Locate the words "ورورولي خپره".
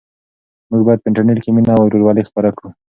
1.85-2.49